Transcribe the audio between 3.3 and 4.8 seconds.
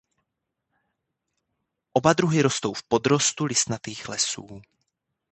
listnatých lesů.